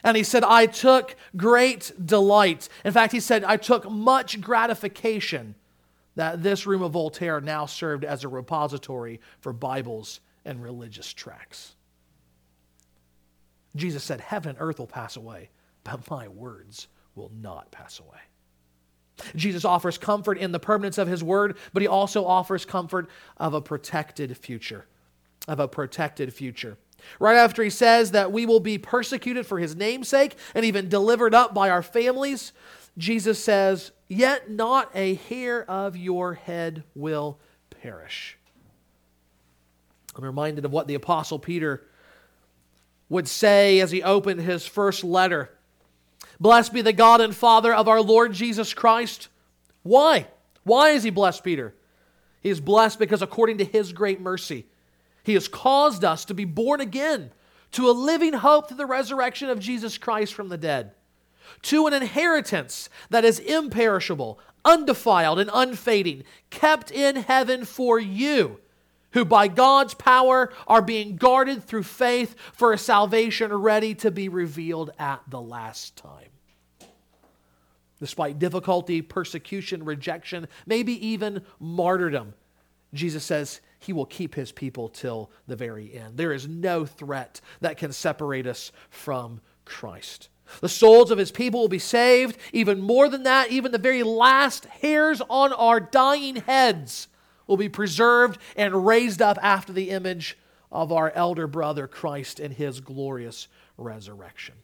[0.03, 2.69] And he said, I took great delight.
[2.85, 5.55] In fact, he said, I took much gratification
[6.19, 11.77] that this room of Voltaire now served as a repository for Bibles and religious tracts.
[13.73, 15.49] Jesus said, Heaven and earth will pass away,
[15.85, 18.19] but my words will not pass away.
[19.33, 23.53] Jesus offers comfort in the permanence of his word, but he also offers comfort of
[23.53, 24.87] a protected future.
[25.47, 26.77] Of a protected future.
[27.21, 31.33] Right after he says that we will be persecuted for his name'sake and even delivered
[31.33, 32.51] up by our families,
[32.97, 37.39] Jesus says, Yet not a hair of your head will
[37.81, 38.37] perish.
[40.15, 41.85] I'm reminded of what the Apostle Peter
[43.07, 45.51] would say as he opened his first letter
[46.39, 49.27] Blessed be the God and Father of our Lord Jesus Christ.
[49.83, 50.27] Why?
[50.63, 51.75] Why is he blessed, Peter?
[52.41, 54.65] He is blessed because according to his great mercy,
[55.23, 57.31] he has caused us to be born again
[57.71, 60.91] to a living hope through the resurrection of Jesus Christ from the dead
[61.63, 68.59] to an inheritance that is imperishable, undefiled, and unfading, kept in heaven for you,
[69.11, 74.29] who by God's power are being guarded through faith for a salvation ready to be
[74.29, 76.29] revealed at the last time.
[77.99, 82.33] Despite difficulty, persecution, rejection, maybe even martyrdom,
[82.93, 86.17] Jesus says he will keep his people till the very end.
[86.17, 90.29] There is no threat that can separate us from Christ.
[90.61, 92.37] The souls of his people will be saved.
[92.53, 97.07] Even more than that, even the very last hairs on our dying heads
[97.47, 100.37] will be preserved and raised up after the image
[100.71, 104.55] of our elder brother Christ in his glorious resurrection.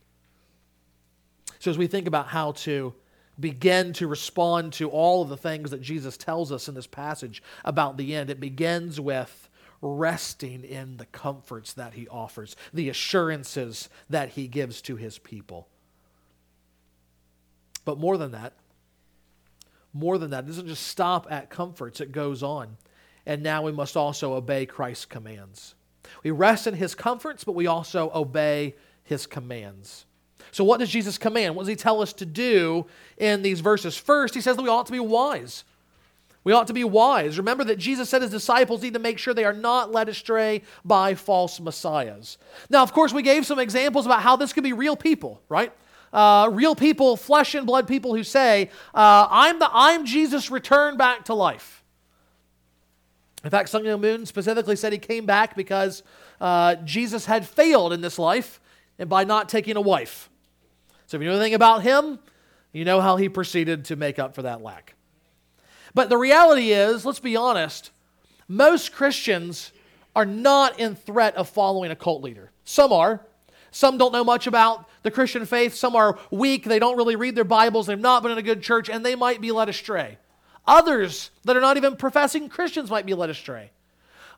[1.60, 2.94] So, as we think about how to
[3.40, 7.42] begin to respond to all of the things that Jesus tells us in this passage
[7.64, 9.50] about the end, it begins with
[9.82, 15.68] resting in the comforts that he offers, the assurances that he gives to his people.
[17.86, 18.54] But more than that,
[19.94, 22.78] more than that, it doesn't just stop at comforts, it goes on.
[23.26, 25.74] And now we must also obey Christ's commands.
[26.24, 30.06] We rest in his comforts, but we also obey his commands.
[30.52, 31.56] So, what does Jesus command?
[31.56, 32.86] What does he tell us to do
[33.18, 33.98] in these verses?
[33.98, 35.64] First, he says that we ought to be wise.
[36.44, 37.40] We ought to be wise.
[37.40, 40.62] Remember that Jesus said his disciples need to make sure they are not led astray
[40.86, 42.38] by false messiahs.
[42.70, 45.74] Now, of course, we gave some examples about how this could be real people, right?
[46.16, 50.98] Uh, real people, flesh and blood people who say, uh, I'm, the, I'm Jesus returned
[50.98, 51.84] back to life.
[53.44, 56.04] In fact, Sun Myung Moon specifically said he came back because
[56.40, 58.62] uh, Jesus had failed in this life
[58.98, 60.30] and by not taking a wife.
[61.06, 62.18] So if you know anything about him,
[62.72, 64.96] you know how he proceeded to make up for that lack.
[65.94, 67.92] But the reality is, let's be honest,
[68.48, 69.74] most Christians
[70.16, 72.52] are not in threat of following a cult leader.
[72.64, 73.26] Some are,
[73.76, 75.76] some don't know much about the Christian faith.
[75.76, 76.64] Some are weak.
[76.64, 77.88] They don't really read their Bibles.
[77.88, 80.18] They've not been in a good church, and they might be led astray.
[80.66, 83.72] Others that are not even professing Christians might be led astray.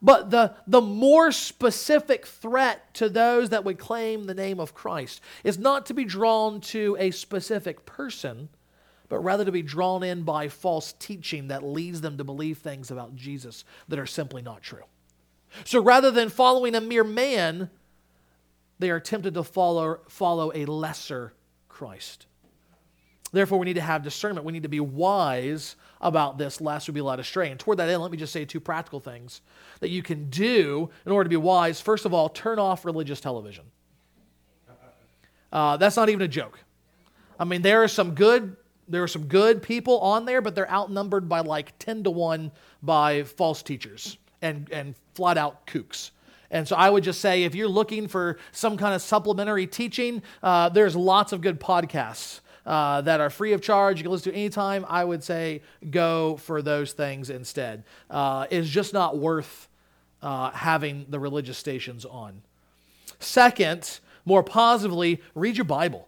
[0.02, 5.22] But the, the more specific threat to those that would claim the name of Christ
[5.44, 8.50] is not to be drawn to a specific person,
[9.08, 12.90] but rather to be drawn in by false teaching that leads them to believe things
[12.90, 14.86] about Jesus that are simply not true.
[15.64, 17.70] So rather than following a mere man,
[18.80, 21.34] they are tempted to follow, follow a lesser
[21.68, 22.28] Christ.
[23.32, 24.46] Therefore, we need to have discernment.
[24.46, 27.52] We need to be wise about this, lest we be led astray.
[27.52, 29.42] And toward that end, let me just say two practical things
[29.82, 31.82] that you can do in order to be wise.
[31.82, 33.66] First of all, turn off religious television.
[35.52, 36.60] Uh, that's not even a joke.
[37.40, 38.56] I mean, there are some good
[38.88, 42.52] there are some good people on there, but they're outnumbered by like 10 to 1
[42.84, 46.12] by false teachers and, and flat out kooks.
[46.52, 50.22] And so I would just say if you're looking for some kind of supplementary teaching,
[50.42, 52.42] uh, there's lots of good podcasts.
[52.66, 53.98] Uh, that are free of charge.
[53.98, 54.86] You can listen to anytime.
[54.90, 57.86] I would say go for those things instead.
[58.10, 59.70] Uh, it's just not worth
[60.22, 62.42] uh, having the religious stations on.
[63.20, 66.07] Second, more positively, read your Bible.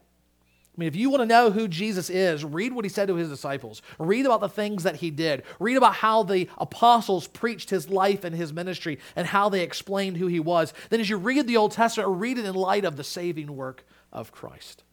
[0.79, 3.15] I mean, if you want to know who Jesus is, read what he said to
[3.15, 3.81] his disciples.
[3.97, 5.43] Read about the things that he did.
[5.59, 10.15] Read about how the apostles preached his life and his ministry and how they explained
[10.15, 10.73] who he was.
[10.89, 13.83] Then, as you read the Old Testament, read it in light of the saving work
[14.13, 14.83] of Christ.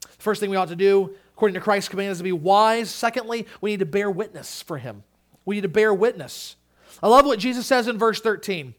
[0.00, 2.90] The First thing we ought to do, according to Christ's command, is to be wise.
[2.90, 5.04] Secondly, we need to bear witness for him.
[5.44, 6.56] We need to bear witness.
[7.00, 8.74] I love what Jesus says in verse 13.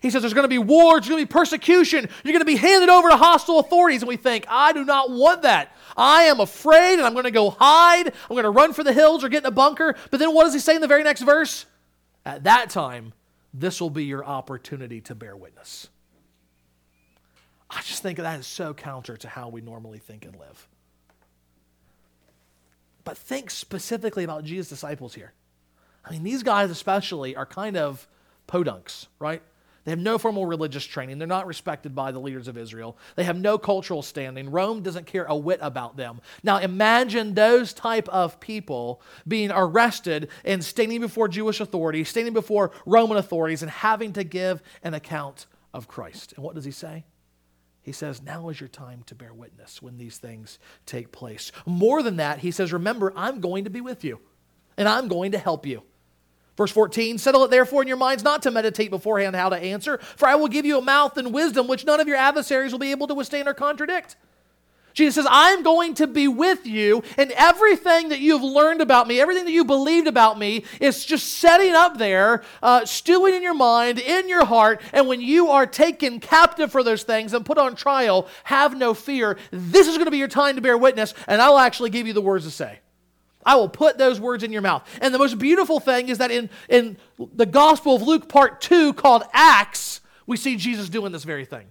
[0.00, 2.44] He says there's going to be wars, there's going to be persecution, you're going to
[2.44, 4.02] be handed over to hostile authorities.
[4.02, 5.74] And we think, I do not want that.
[5.96, 8.08] I am afraid and I'm going to go hide.
[8.08, 9.94] I'm going to run for the hills or get in a bunker.
[10.10, 11.66] But then what does he say in the very next verse?
[12.26, 13.12] At that time,
[13.52, 15.88] this will be your opportunity to bear witness.
[17.70, 20.68] I just think that is so counter to how we normally think and live.
[23.04, 25.32] But think specifically about Jesus' disciples here.
[26.04, 28.06] I mean, these guys especially are kind of
[28.48, 29.42] podunks, right?
[29.84, 31.18] They have no formal religious training.
[31.18, 32.96] They're not respected by the leaders of Israel.
[33.16, 34.50] They have no cultural standing.
[34.50, 36.20] Rome doesn't care a whit about them.
[36.42, 42.70] Now imagine those type of people being arrested and standing before Jewish authorities, standing before
[42.86, 46.32] Roman authorities and having to give an account of Christ.
[46.36, 47.04] And what does he say?
[47.82, 51.52] He says, Now is your time to bear witness when these things take place.
[51.66, 54.20] More than that, he says, Remember, I'm going to be with you
[54.78, 55.82] and I'm going to help you.
[56.56, 59.98] Verse 14, settle it therefore in your minds not to meditate beforehand how to answer,
[59.98, 62.78] for I will give you a mouth and wisdom which none of your adversaries will
[62.78, 64.16] be able to withstand or contradict.
[64.94, 69.20] Jesus says, I'm going to be with you, and everything that you've learned about me,
[69.20, 73.54] everything that you believed about me, is just setting up there, uh, stewing in your
[73.54, 74.80] mind, in your heart.
[74.92, 78.94] And when you are taken captive for those things and put on trial, have no
[78.94, 79.36] fear.
[79.50, 82.12] This is going to be your time to bear witness, and I'll actually give you
[82.12, 82.78] the words to say.
[83.44, 84.88] I will put those words in your mouth.
[85.00, 88.92] And the most beautiful thing is that in, in the Gospel of Luke, part two,
[88.92, 91.66] called Acts, we see Jesus doing this very thing.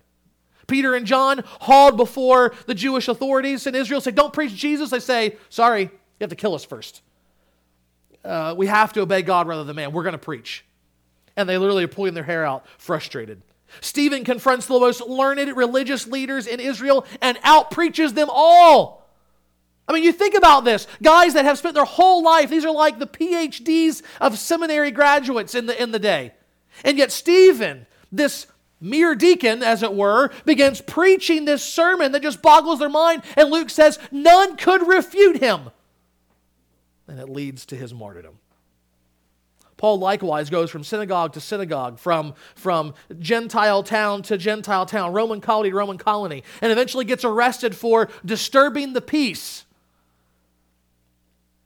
[0.67, 4.89] Peter and John hauled before the Jewish authorities in Israel, say, Don't preach Jesus.
[4.89, 5.89] They say, Sorry, you
[6.21, 7.01] have to kill us first.
[8.23, 9.91] Uh, we have to obey God rather than man.
[9.91, 10.63] We're going to preach.
[11.35, 13.41] And they literally are pulling their hair out, frustrated.
[13.81, 19.02] Stephen confronts the most learned religious leaders in Israel and out preaches them all.
[19.87, 20.87] I mean, you think about this.
[21.01, 25.55] Guys that have spent their whole life, these are like the PhDs of seminary graduates
[25.55, 26.33] in the, in the day.
[26.85, 28.47] And yet, Stephen, this
[28.79, 33.23] mere deacon, as it were, begins preaching this sermon that just boggles their mind.
[33.35, 35.69] And Luke says, none could refute him.
[37.07, 38.39] And it leads to his martyrdom.
[39.75, 45.41] Paul likewise goes from synagogue to synagogue, from, from Gentile town to Gentile town, Roman
[45.41, 49.62] colony to Roman colony, and eventually gets arrested for disturbing the peace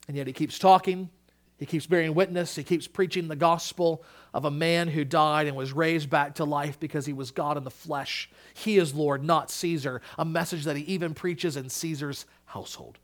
[0.08, 1.10] and yet he keeps talking,
[1.58, 5.58] he keeps bearing witness, he keeps preaching the gospel of a man who died and
[5.58, 8.30] was raised back to life because he was God in the flesh.
[8.54, 13.00] He is Lord, not Caesar, a message that he even preaches in Caesar's household.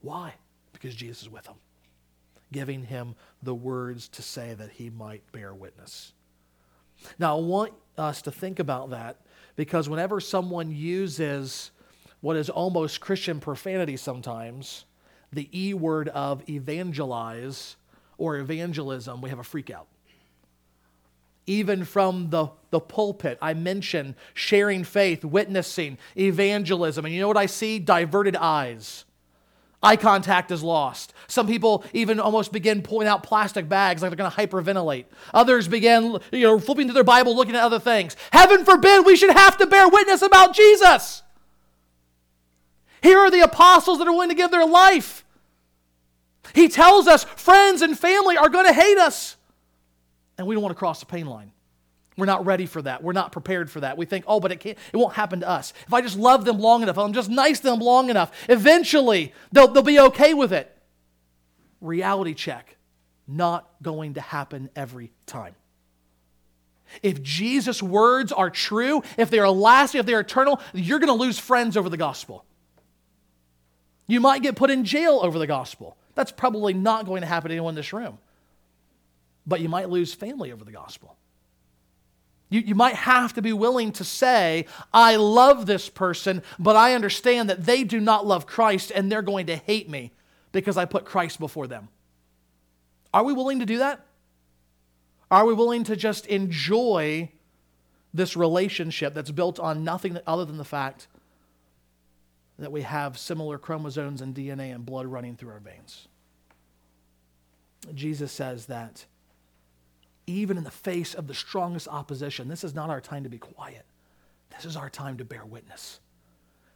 [0.00, 0.34] Why?
[0.72, 1.56] Because Jesus is with him,
[2.52, 6.14] giving him the words to say that he might bear witness.
[7.18, 9.20] Now, I want us to think about that
[9.56, 11.70] because whenever someone uses
[12.22, 14.85] what is almost Christian profanity sometimes,
[15.32, 17.76] the E word of evangelize
[18.18, 19.86] or evangelism, we have a freak out.
[21.46, 27.04] Even from the, the pulpit, I mention sharing faith, witnessing, evangelism.
[27.04, 27.78] And you know what I see?
[27.78, 29.04] Diverted eyes.
[29.82, 31.12] Eye contact is lost.
[31.28, 35.04] Some people even almost begin pulling out plastic bags like they're going to hyperventilate.
[35.32, 38.16] Others begin, you know, flipping to their Bible, looking at other things.
[38.32, 41.22] Heaven forbid we should have to bear witness about Jesus.
[43.06, 45.24] Here are the apostles that are willing to give their life.
[46.56, 49.36] He tells us friends and family are going to hate us.
[50.36, 51.52] And we don't want to cross the pain line.
[52.16, 53.04] We're not ready for that.
[53.04, 53.96] We're not prepared for that.
[53.96, 55.72] We think, oh, but it can't, it won't happen to us.
[55.86, 58.32] If I just love them long enough, if I'm just nice to them long enough,
[58.48, 60.76] eventually they'll, they'll be okay with it.
[61.80, 62.76] Reality check.
[63.28, 65.54] Not going to happen every time.
[67.04, 71.24] If Jesus' words are true, if they are lasting, if they're eternal, you're going to
[71.24, 72.44] lose friends over the gospel.
[74.06, 75.96] You might get put in jail over the gospel.
[76.14, 78.18] That's probably not going to happen to anyone in this room.
[79.46, 81.16] But you might lose family over the gospel.
[82.48, 86.94] You, you might have to be willing to say, I love this person, but I
[86.94, 90.12] understand that they do not love Christ and they're going to hate me
[90.52, 91.88] because I put Christ before them.
[93.12, 94.04] Are we willing to do that?
[95.30, 97.30] Are we willing to just enjoy
[98.14, 101.08] this relationship that's built on nothing other than the fact
[102.58, 106.08] that we have similar chromosomes and DNA and blood running through our veins?
[107.94, 109.04] Jesus says that
[110.26, 113.38] even in the face of the strongest opposition, this is not our time to be
[113.38, 113.84] quiet.
[114.50, 116.00] This is our time to bear witness.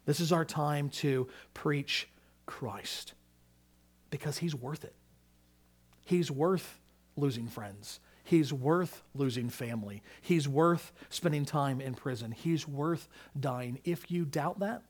[0.06, 2.08] This is our time to preach
[2.46, 3.14] Christ
[4.10, 4.94] because he's worth it.
[6.04, 6.80] He's worth
[7.16, 8.00] losing friends.
[8.24, 10.02] He's worth losing family.
[10.20, 12.32] He's worth spending time in prison.
[12.32, 13.08] He's worth
[13.38, 13.80] dying.
[13.84, 14.82] If you doubt that,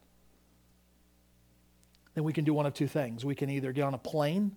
[2.15, 3.25] then we can do one of two things.
[3.25, 4.57] We can either get on a plane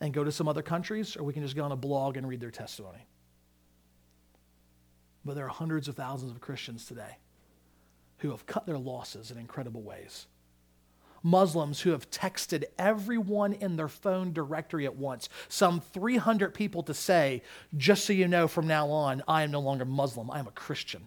[0.00, 2.28] and go to some other countries, or we can just get on a blog and
[2.28, 3.06] read their testimony.
[5.24, 7.18] But there are hundreds of thousands of Christians today
[8.18, 10.26] who have cut their losses in incredible ways.
[11.22, 16.94] Muslims who have texted everyone in their phone directory at once, some 300 people to
[16.94, 17.42] say,
[17.76, 20.52] just so you know, from now on, I am no longer Muslim, I am a
[20.52, 21.06] Christian.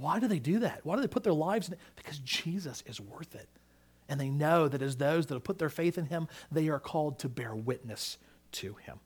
[0.00, 0.80] Why do they do that?
[0.84, 1.80] Why do they put their lives in it?
[1.96, 3.48] Because Jesus is worth it.
[4.08, 6.80] And they know that as those that have put their faith in him, they are
[6.80, 8.18] called to bear witness
[8.52, 9.00] to him.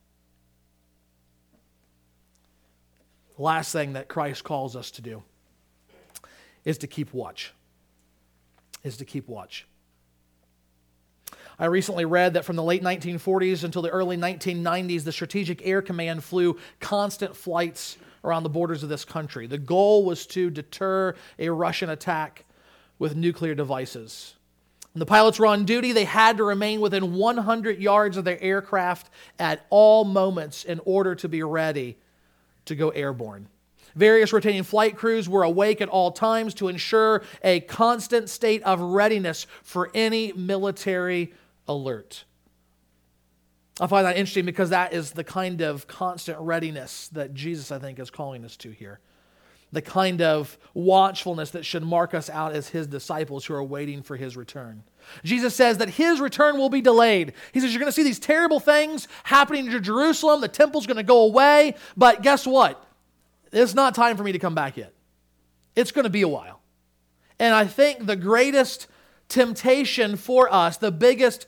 [3.37, 5.22] The last thing that Christ calls us to do
[6.64, 7.53] is to keep watch
[8.87, 9.66] is to keep watch.
[11.59, 15.82] I recently read that from the late 1940s until the early 1990s, the Strategic Air
[15.82, 19.47] Command flew constant flights around the borders of this country.
[19.47, 22.45] The goal was to deter a Russian attack
[22.99, 24.35] with nuclear devices.
[24.93, 28.43] When the pilots were on duty, they had to remain within 100 yards of their
[28.43, 31.99] aircraft at all moments in order to be ready
[32.67, 33.49] to go airborne.
[33.95, 38.79] Various rotating flight crews were awake at all times to ensure a constant state of
[38.79, 41.33] readiness for any military
[41.67, 42.26] alert.
[43.79, 47.79] I find that interesting because that is the kind of constant readiness that Jesus, I
[47.79, 49.01] think, is calling us to here.
[49.72, 54.03] The kind of watchfulness that should mark us out as his disciples who are waiting
[54.03, 54.85] for his return.
[55.24, 57.35] Jesus says that his return will be delayed.
[57.53, 60.41] He says, You're going to see these terrible things happening to Jerusalem.
[60.41, 61.74] The temple's going to go away.
[61.97, 62.83] But guess what?
[63.53, 64.95] It's not time for me to come back yet.
[65.74, 66.62] It's going to be a while.
[67.39, 68.87] And I think the greatest
[69.29, 71.47] temptation for us, the biggest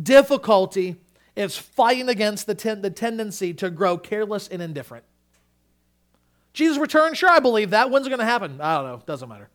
[0.00, 0.96] difficulty,
[1.38, 5.04] is fighting against the, ten- the tendency to grow careless and indifferent.
[6.52, 7.90] Jesus' return, sure, I believe that.
[7.90, 8.60] When's it going to happen?
[8.60, 9.02] I don't know.
[9.06, 9.48] Doesn't matter.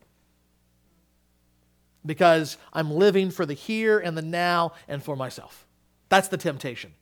[2.05, 5.67] Because I'm living for the here and the now and for myself.
[6.07, 6.93] That's the temptation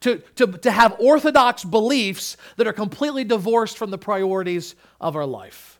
[0.00, 5.26] to, to, to have orthodox beliefs that are completely divorced from the priorities of our
[5.26, 5.77] life.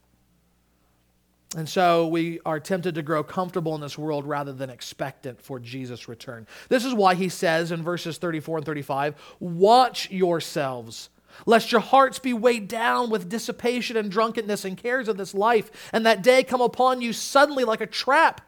[1.57, 5.59] And so we are tempted to grow comfortable in this world rather than expectant for
[5.59, 6.47] Jesus' return.
[6.69, 11.09] This is why he says in verses 34 and 35 Watch yourselves,
[11.47, 15.91] lest your hearts be weighed down with dissipation and drunkenness and cares of this life,
[15.91, 18.43] and that day come upon you suddenly like a trap,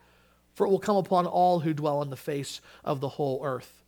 [0.53, 3.83] for it will come upon all who dwell on the face of the whole earth.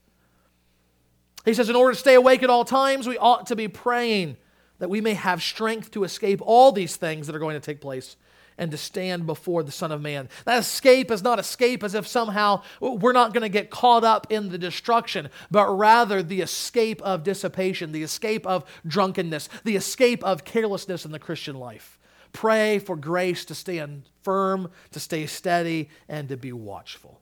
[1.44, 4.38] He says, in order to stay awake at all times, we ought to be praying
[4.78, 7.80] that we may have strength to escape all these things that are going to take
[7.80, 8.16] place
[8.62, 10.28] and to stand before the Son of Man.
[10.44, 14.28] That escape is not escape as if somehow we're not going to get caught up
[14.30, 20.22] in the destruction, but rather the escape of dissipation, the escape of drunkenness, the escape
[20.22, 21.98] of carelessness in the Christian life.
[22.32, 27.20] Pray for grace to stand firm, to stay steady, and to be watchful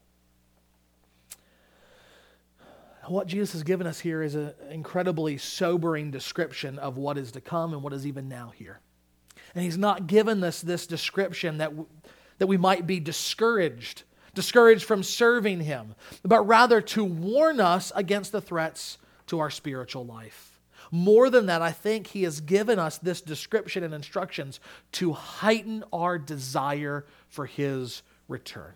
[3.08, 7.40] what Jesus has given us here is an incredibly sobering description of what is to
[7.40, 8.78] come and what is even now here.
[9.54, 11.72] And he's not given us this description that,
[12.38, 18.32] that we might be discouraged, discouraged from serving him, but rather to warn us against
[18.32, 20.60] the threats to our spiritual life.
[20.92, 24.58] More than that, I think he has given us this description and instructions
[24.92, 28.72] to heighten our desire for his return.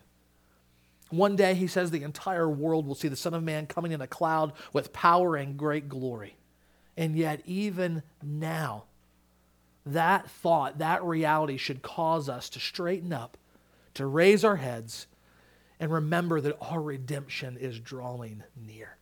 [1.10, 4.00] One day, he says, the entire world will see the Son of Man coming in
[4.00, 6.36] a cloud with power and great glory.
[6.96, 8.84] And yet, even now,
[9.86, 13.36] that thought, that reality should cause us to straighten up,
[13.94, 15.06] to raise our heads,
[15.78, 18.96] and remember that our redemption is drawing near.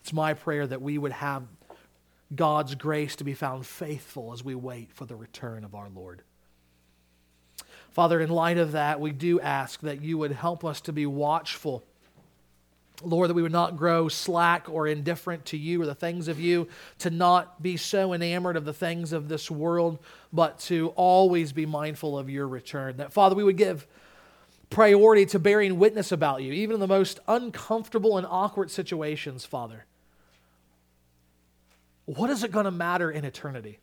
[0.00, 1.44] It's my prayer that we would have
[2.34, 6.22] God's grace to be found faithful as we wait for the return of our Lord.
[7.90, 11.06] Father, in light of that, we do ask that you would help us to be
[11.06, 11.84] watchful.
[13.02, 16.38] Lord, that we would not grow slack or indifferent to you or the things of
[16.38, 16.68] you,
[17.00, 19.98] to not be so enamored of the things of this world,
[20.32, 22.98] but to always be mindful of your return.
[22.98, 23.86] That, Father, we would give
[24.70, 29.84] priority to bearing witness about you, even in the most uncomfortable and awkward situations, Father.
[32.06, 33.78] What is it going to matter in eternity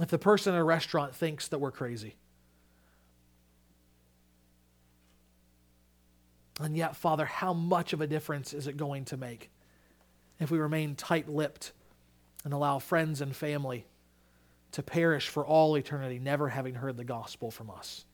[0.00, 2.16] if the person in a restaurant thinks that we're crazy?
[6.60, 9.50] And yet, Father, how much of a difference is it going to make
[10.38, 11.72] if we remain tight lipped
[12.44, 13.86] and allow friends and family
[14.72, 18.04] to perish for all eternity, never having heard the gospel from us?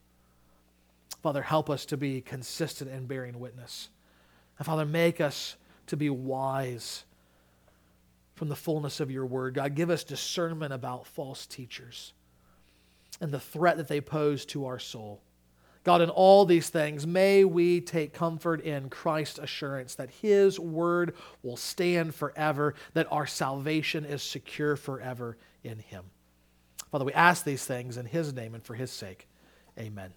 [1.22, 3.90] Father, help us to be consistent in bearing witness.
[4.58, 5.56] And Father, make us
[5.88, 7.04] to be wise
[8.36, 9.54] from the fullness of your word.
[9.54, 12.14] God, give us discernment about false teachers
[13.20, 15.20] and the threat that they pose to our soul.
[15.82, 21.14] God, in all these things, may we take comfort in Christ's assurance that His word
[21.42, 26.04] will stand forever, that our salvation is secure forever in Him.
[26.90, 29.26] Father, we ask these things in His name and for His sake.
[29.78, 30.12] Amen.